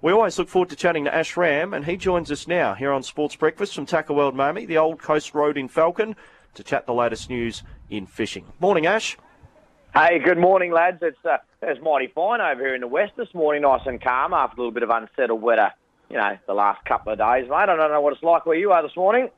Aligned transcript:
We 0.00 0.12
always 0.12 0.38
look 0.38 0.48
forward 0.48 0.70
to 0.70 0.76
chatting 0.76 1.06
to 1.06 1.14
Ash 1.14 1.36
Ramm, 1.36 1.74
and 1.74 1.84
he 1.84 1.96
joins 1.96 2.30
us 2.30 2.46
now 2.46 2.74
here 2.74 2.92
on 2.92 3.02
Sports 3.02 3.34
Breakfast 3.34 3.74
from 3.74 3.84
Tackle 3.84 4.14
World 4.14 4.36
Miami, 4.36 4.64
the 4.64 4.78
Old 4.78 5.00
Coast 5.00 5.34
Road 5.34 5.58
in 5.58 5.66
Falcon, 5.66 6.14
to 6.54 6.62
chat 6.62 6.86
the 6.86 6.94
latest 6.94 7.28
news 7.28 7.64
in 7.90 8.06
fishing. 8.06 8.44
Morning, 8.60 8.86
Ash. 8.86 9.16
Hey, 9.92 10.20
good 10.20 10.38
morning, 10.38 10.70
lads. 10.70 10.98
It's 11.02 11.18
uh, 11.24 11.38
it's 11.62 11.82
mighty 11.82 12.06
fine 12.14 12.40
over 12.40 12.64
here 12.64 12.76
in 12.76 12.80
the 12.80 12.86
west 12.86 13.14
this 13.16 13.34
morning, 13.34 13.62
nice 13.62 13.80
and 13.86 14.00
calm 14.00 14.32
after 14.32 14.54
a 14.54 14.58
little 14.60 14.72
bit 14.72 14.84
of 14.84 14.90
unsettled 14.90 15.42
weather. 15.42 15.72
You 16.08 16.18
know, 16.18 16.38
the 16.46 16.54
last 16.54 16.84
couple 16.84 17.12
of 17.12 17.18
days, 17.18 17.48
mate. 17.48 17.56
I 17.56 17.66
don't 17.66 17.78
know 17.78 18.00
what 18.00 18.12
it's 18.12 18.22
like 18.22 18.46
where 18.46 18.56
you 18.56 18.70
are 18.70 18.82
this 18.84 18.96
morning. 18.96 19.30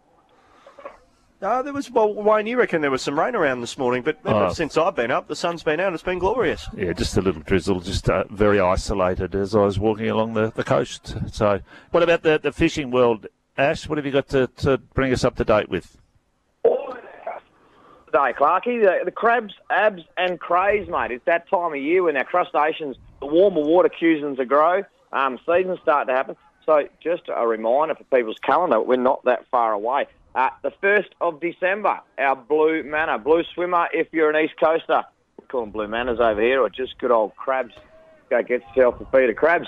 Uh, 1.42 1.62
there 1.62 1.72
was, 1.72 1.90
well, 1.90 2.12
Wayne, 2.12 2.46
you 2.46 2.58
reckon 2.58 2.82
there 2.82 2.90
was 2.90 3.00
some 3.00 3.18
rain 3.18 3.34
around 3.34 3.62
this 3.62 3.78
morning, 3.78 4.02
but 4.02 4.18
ever 4.26 4.46
Oh. 4.46 4.52
since 4.52 4.76
I've 4.76 4.94
been 4.94 5.10
up, 5.10 5.26
the 5.26 5.34
sun's 5.36 5.62
been 5.62 5.80
out. 5.80 5.94
It's 5.94 6.02
been 6.02 6.18
glorious. 6.18 6.68
Yeah, 6.76 6.92
just 6.92 7.16
a 7.16 7.22
little 7.22 7.40
drizzle, 7.40 7.80
just 7.80 8.10
uh, 8.10 8.24
very 8.28 8.60
isolated 8.60 9.34
as 9.34 9.54
I 9.54 9.60
was 9.60 9.78
walking 9.78 10.10
along 10.10 10.34
the, 10.34 10.52
the 10.54 10.64
coast. 10.64 11.16
So, 11.32 11.60
what 11.92 12.02
about 12.02 12.22
the, 12.22 12.38
the 12.42 12.52
fishing 12.52 12.90
world, 12.90 13.26
Ash? 13.56 13.88
What 13.88 13.96
have 13.96 14.04
you 14.04 14.12
got 14.12 14.28
to, 14.28 14.48
to 14.58 14.76
bring 14.76 15.12
us 15.14 15.24
up 15.24 15.36
to 15.36 15.44
date 15.44 15.70
with? 15.70 15.96
Today, 16.62 18.34
Clarky, 18.36 18.82
the, 18.82 19.04
the 19.06 19.10
crabs, 19.12 19.54
abs, 19.70 20.02
and 20.18 20.38
crays, 20.38 20.88
mate. 20.90 21.10
It's 21.12 21.24
that 21.24 21.48
time 21.48 21.72
of 21.72 21.78
year 21.78 22.02
when 22.02 22.16
our 22.18 22.24
crustaceans, 22.24 22.96
the 23.20 23.26
warmer 23.26 23.62
water 23.62 23.88
cues 23.88 24.20
them 24.20 24.36
to 24.36 24.44
grow. 24.44 24.82
Um, 25.12 25.38
seasons 25.46 25.78
start 25.80 26.08
to 26.08 26.14
happen. 26.14 26.36
So, 26.66 26.86
just 27.02 27.22
a 27.34 27.46
reminder 27.46 27.94
for 27.94 28.04
people's 28.14 28.38
calendar, 28.42 28.78
we're 28.82 28.96
not 28.96 29.24
that 29.24 29.46
far 29.50 29.72
away. 29.72 30.06
Uh, 30.34 30.50
the 30.62 30.70
1st 30.82 31.08
of 31.20 31.40
December, 31.40 32.00
our 32.18 32.36
Blue 32.36 32.84
Manna, 32.84 33.18
Blue 33.18 33.42
Swimmer, 33.52 33.88
if 33.92 34.08
you're 34.12 34.30
an 34.30 34.44
East 34.44 34.54
Coaster. 34.62 35.02
We 35.40 35.46
call 35.46 35.62
them 35.62 35.70
Blue 35.70 35.88
Mannas 35.88 36.20
over 36.20 36.40
here, 36.40 36.62
or 36.62 36.70
just 36.70 36.98
good 36.98 37.10
old 37.10 37.34
crabs. 37.34 37.74
Go 38.28 38.40
get 38.42 38.62
yourself 38.68 39.00
a 39.00 39.06
feed 39.06 39.28
of 39.28 39.34
crabs. 39.34 39.66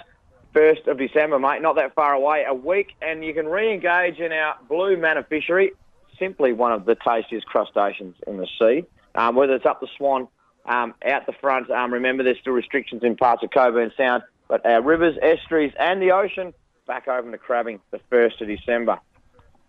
1st 0.55 0.87
of 0.87 0.99
December, 0.99 1.39
mate, 1.41 1.63
not 1.63 1.75
that 1.77 1.95
far 1.95 2.13
away, 2.13 2.45
a 2.47 2.55
week, 2.55 2.95
and 3.01 3.25
you 3.25 3.35
can 3.35 3.47
re-engage 3.47 4.19
in 4.19 4.31
our 4.31 4.57
Blue 4.69 4.97
Manna 4.97 5.25
fishery. 5.25 5.73
Simply 6.17 6.53
one 6.53 6.71
of 6.71 6.85
the 6.85 6.95
tastiest 6.95 7.47
crustaceans 7.47 8.15
in 8.29 8.37
the 8.37 8.47
sea. 8.61 8.85
Um, 9.17 9.35
whether 9.35 9.55
it's 9.55 9.67
up 9.67 9.81
the 9.81 9.89
Swan, 9.97 10.29
um, 10.67 10.95
out 11.05 11.27
the 11.27 11.33
front, 11.33 11.71
um, 11.71 11.93
remember 11.93 12.23
there's 12.23 12.39
still 12.39 12.53
restrictions 12.53 13.03
in 13.03 13.17
parts 13.17 13.43
of 13.43 13.51
Cockburn 13.51 13.91
Sound, 13.97 14.23
but 14.47 14.65
our 14.65 14.81
rivers, 14.81 15.17
estuaries, 15.21 15.73
and 15.77 16.01
the 16.01 16.13
ocean 16.13 16.55
back 16.87 17.09
open 17.09 17.33
to 17.33 17.39
crabbing 17.39 17.81
the 17.91 18.01
1st 18.13 18.43
of 18.43 18.47
December. 18.47 19.01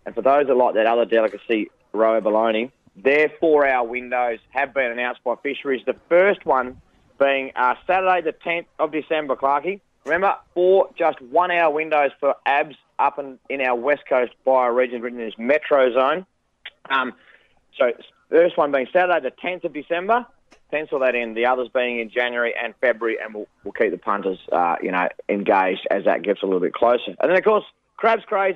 And 0.06 0.14
for 0.14 0.22
those 0.22 0.48
that 0.48 0.56
like 0.56 0.76
that 0.76 0.86
other 0.86 1.06
delicacy, 1.06 1.70
Roe's 1.94 2.18
abalone, 2.18 2.72
their 2.96 3.32
four-hour 3.40 3.88
windows 3.88 4.40
have 4.50 4.74
been 4.74 4.92
announced 4.92 5.24
by 5.24 5.36
fisheries. 5.42 5.82
The 5.86 5.96
first 6.10 6.46
one 6.46 6.82
being 7.20 7.52
uh, 7.56 7.76
Saturday, 7.88 8.22
the 8.22 8.34
10th 8.34 8.66
of 8.80 8.92
December, 8.92 9.36
Clarky. 9.36 9.80
Remember, 10.06 10.36
four 10.54 10.90
just 10.98 11.22
one-hour 11.22 11.72
windows 11.72 12.12
for 12.20 12.36
abs 12.46 12.76
up 13.00 13.18
in, 13.20 13.40
in 13.50 13.62
our 13.62 13.76
West 13.76 14.04
Coast 14.08 14.34
bioregion, 14.46 15.02
written 15.02 15.20
in 15.20 15.26
this 15.26 15.38
metro 15.38 15.94
zone. 15.94 16.26
Um, 16.90 17.14
so 17.78 17.92
first 18.30 18.58
one 18.58 18.72
being 18.72 18.88
Saturday, 18.92 19.22
the 19.22 19.32
10th 19.32 19.64
of 19.64 19.74
December. 19.74 20.26
Pencil 20.70 21.00
that 21.00 21.16
in. 21.16 21.36
The 21.36 21.46
others 21.46 21.70
being 21.74 22.00
in 22.00 22.10
January 22.10 22.54
and 22.62 22.74
February, 22.82 23.18
and 23.24 23.34
we'll, 23.34 23.48
we'll 23.64 23.74
keep 23.74 23.92
the 23.92 23.98
punters, 23.98 24.40
uh, 24.52 24.76
you 24.82 24.92
know, 24.92 25.08
engaged 25.30 25.88
as 25.92 26.06
that 26.06 26.24
gets 26.24 26.42
a 26.42 26.46
little 26.46 26.60
bit 26.60 26.74
closer. 26.74 27.16
And 27.20 27.30
then, 27.30 27.38
of 27.38 27.44
course, 27.44 27.64
crabs 27.96 28.24
crays, 28.26 28.56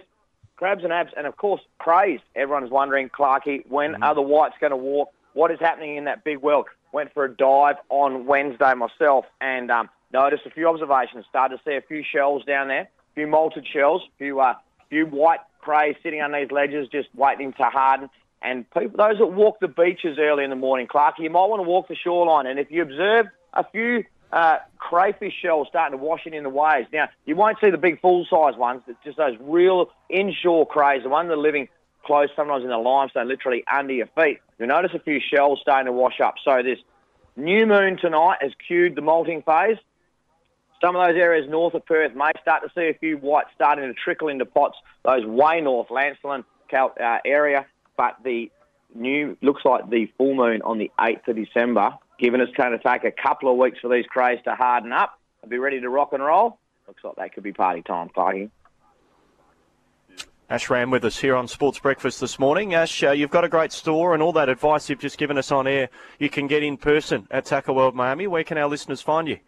crabs 0.57 0.83
and 0.83 0.91
abs, 0.91 1.13
and 1.15 1.25
of 1.25 1.37
course, 1.37 1.61
crays. 1.77 2.19
Everyone's 2.35 2.71
wondering, 2.71 3.09
Clarky, 3.09 3.65
when 3.69 4.03
are 4.03 4.13
the 4.13 4.21
whites 4.21 4.55
going 4.59 4.71
to 4.71 4.77
walk? 4.77 5.11
What 5.33 5.51
is 5.51 5.59
happening 5.59 5.95
in 5.95 6.05
that 6.05 6.23
big 6.23 6.39
well? 6.39 6.65
Went 6.91 7.13
for 7.13 7.23
a 7.23 7.33
dive 7.33 7.75
on 7.89 8.25
Wednesday 8.25 8.73
myself, 8.73 9.25
and 9.39 9.71
um, 9.71 9.89
noticed 10.11 10.45
a 10.45 10.49
few 10.49 10.67
observations. 10.67 11.25
Started 11.29 11.57
to 11.57 11.63
see 11.63 11.75
a 11.75 11.81
few 11.81 12.03
shells 12.03 12.43
down 12.43 12.67
there, 12.67 12.81
a 12.81 13.13
few 13.15 13.27
malted 13.27 13.65
shells, 13.71 14.01
a 14.03 14.17
few, 14.17 14.39
uh, 14.39 14.55
few 14.89 15.05
white 15.05 15.39
crays 15.61 15.95
sitting 16.01 16.21
on 16.21 16.31
these 16.31 16.51
ledges, 16.51 16.87
just 16.89 17.09
waiting 17.13 17.53
to 17.53 17.63
harden. 17.63 18.09
And 18.41 18.69
people, 18.71 18.97
those 18.97 19.17
that 19.19 19.27
walk 19.27 19.59
the 19.59 19.67
beaches 19.67 20.17
early 20.19 20.43
in 20.43 20.49
the 20.49 20.55
morning, 20.55 20.87
Clarky, 20.87 21.19
you 21.19 21.29
might 21.29 21.45
want 21.45 21.59
to 21.59 21.67
walk 21.67 21.87
the 21.87 21.95
shoreline. 21.95 22.47
And 22.47 22.59
if 22.59 22.71
you 22.71 22.81
observe 22.81 23.27
a 23.53 23.63
few 23.63 24.05
uh, 24.31 24.57
crayfish 24.77 25.33
shells 25.41 25.67
starting 25.69 25.97
to 25.97 26.03
wash 26.03 26.25
in 26.25 26.33
in 26.33 26.43
the 26.43 26.49
waves, 26.49 26.87
now 26.91 27.07
you 27.25 27.35
won't 27.35 27.57
see 27.61 27.69
the 27.69 27.77
big 27.77 28.01
full-size 28.01 28.55
ones. 28.57 28.81
It's 28.87 28.99
just 29.03 29.17
those 29.17 29.37
real 29.39 29.89
inshore 30.09 30.67
crays, 30.67 31.03
the 31.03 31.09
ones 31.09 31.29
that 31.29 31.33
are 31.33 31.37
living 31.37 31.69
close, 32.05 32.29
sometimes 32.35 32.63
in 32.63 32.69
the 32.69 32.77
limestone, 32.77 33.27
literally 33.27 33.63
under 33.71 33.93
your 33.93 34.07
feet. 34.07 34.39
You'll 34.57 34.69
notice 34.69 34.91
a 34.93 34.99
few 34.99 35.19
shells 35.19 35.59
starting 35.61 35.85
to 35.85 35.91
wash 35.91 36.19
up. 36.19 36.35
So 36.43 36.61
this 36.63 36.79
new 37.35 37.65
moon 37.65 37.97
tonight 37.97 38.37
has 38.41 38.51
cued 38.67 38.95
the 38.95 39.01
molting 39.01 39.43
phase. 39.43 39.77
Some 40.83 40.95
of 40.95 41.07
those 41.07 41.17
areas 41.17 41.49
north 41.49 41.73
of 41.73 41.85
Perth 41.85 42.13
may 42.15 42.31
start 42.41 42.63
to 42.63 42.69
see 42.75 42.87
a 42.87 42.93
few 42.93 43.17
whites 43.17 43.49
starting 43.55 43.85
to 43.85 43.93
trickle 43.93 44.27
into 44.27 44.45
pots, 44.45 44.77
those 45.03 45.25
way 45.25 45.61
north, 45.61 45.87
Lancelin 45.89 46.43
uh, 46.73 47.17
area. 47.25 47.65
But 47.97 48.17
the 48.23 48.51
new, 48.93 49.37
looks 49.41 49.65
like 49.65 49.89
the 49.89 50.11
full 50.17 50.35
moon 50.35 50.61
on 50.61 50.77
the 50.77 50.91
8th 50.99 51.27
of 51.29 51.35
December, 51.35 51.93
given 52.19 52.41
it's 52.41 52.53
going 52.53 52.71
to 52.71 52.79
take 52.79 53.03
a 53.03 53.11
couple 53.11 53.51
of 53.51 53.57
weeks 53.57 53.79
for 53.79 53.89
these 53.89 54.05
crays 54.05 54.39
to 54.45 54.55
harden 54.55 54.91
up 54.91 55.19
and 55.41 55.49
be 55.49 55.57
ready 55.57 55.79
to 55.79 55.89
rock 55.89 56.13
and 56.13 56.23
roll, 56.23 56.59
looks 56.87 57.03
like 57.03 57.15
that 57.15 57.33
could 57.33 57.43
be 57.43 57.53
party 57.53 57.81
time, 57.81 58.09
Clarky. 58.09 58.49
Ash 60.49 60.69
Ramm 60.69 60.91
with 60.91 61.03
us 61.03 61.17
here 61.17 61.35
on 61.35 61.49
Sports 61.49 61.79
Breakfast 61.79 62.21
this 62.21 62.39
morning. 62.39 62.73
Ash, 62.73 63.03
uh, 63.03 63.11
you've 63.11 63.29
got 63.29 63.43
a 63.43 63.49
great 63.49 63.73
store 63.73 64.13
and 64.13 64.23
all 64.23 64.31
that 64.33 64.47
advice 64.47 64.89
you've 64.89 64.99
just 64.99 65.17
given 65.17 65.37
us 65.37 65.51
on 65.51 65.67
air, 65.67 65.89
you 66.19 66.29
can 66.29 66.47
get 66.47 66.63
in 66.63 66.77
person 66.77 67.27
at 67.29 67.45
Tackle 67.45 67.75
World 67.75 67.95
Miami. 67.95 68.27
Where 68.27 68.45
can 68.45 68.57
our 68.57 68.69
listeners 68.69 69.01
find 69.01 69.27
you? 69.27 69.39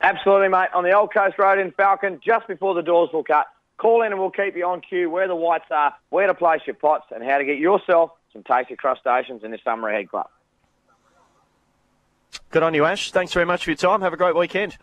Absolutely, 0.00 0.48
mate. 0.48 0.68
On 0.74 0.82
the 0.82 0.92
Old 0.92 1.14
Coast 1.14 1.38
Road 1.38 1.60
in 1.60 1.70
Falcon, 1.72 2.20
just 2.24 2.48
before 2.48 2.74
the 2.74 2.82
Dawesville 2.82 3.26
Cut. 3.26 3.46
Call 3.78 4.02
in 4.02 4.10
and 4.10 4.20
we'll 4.20 4.32
keep 4.32 4.56
you 4.56 4.66
on 4.66 4.80
cue 4.80 5.08
where 5.08 5.28
the 5.28 5.36
whites 5.36 5.66
are, 5.70 5.94
where 6.10 6.26
to 6.26 6.34
place 6.34 6.62
your 6.66 6.74
pots, 6.74 7.06
and 7.12 7.22
how 7.22 7.38
to 7.38 7.44
get 7.44 7.58
yourself 7.58 8.10
some 8.32 8.42
tasty 8.42 8.74
crustaceans 8.74 9.44
in 9.44 9.52
this 9.52 9.60
summer 9.62 9.88
ahead 9.88 10.10
club. 10.10 10.28
Good 12.50 12.62
on 12.62 12.72
you, 12.72 12.84
Ash. 12.86 13.10
Thanks 13.10 13.32
very 13.32 13.44
much 13.44 13.64
for 13.64 13.70
your 13.70 13.76
time. 13.76 14.00
Have 14.00 14.12
a 14.12 14.16
great 14.16 14.34
weekend. 14.34 14.78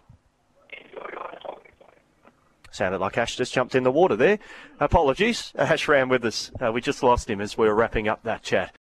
Sounded 2.72 3.00
like 3.00 3.18
Ash 3.18 3.36
just 3.38 3.54
jumped 3.54 3.74
in 3.74 3.84
the 3.84 3.92
water 3.92 4.16
there. 4.16 4.38
Apologies. 4.80 5.52
Ash 5.56 5.88
Ramm 5.88 6.10
with 6.10 6.26
us. 6.26 6.52
Uh, 6.62 6.72
we 6.72 6.82
just 6.82 7.02
lost 7.02 7.30
him 7.30 7.42
as 7.42 7.58
we 7.58 7.68
were 7.68 7.74
wrapping 7.74 8.08
up 8.08 8.22
that 8.24 8.44
chat. 8.44 8.74